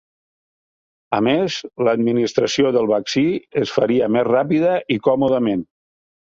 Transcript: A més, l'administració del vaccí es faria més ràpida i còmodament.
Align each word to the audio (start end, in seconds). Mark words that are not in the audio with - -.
A 1.17 1.19
més, 1.27 1.57
l'administració 1.89 2.73
del 2.79 2.91
vaccí 2.95 3.25
es 3.67 3.77
faria 3.79 4.11
més 4.19 4.29
ràpida 4.33 4.77
i 4.97 5.01
còmodament. 5.11 5.67